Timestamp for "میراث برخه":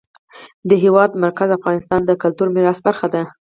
2.55-3.07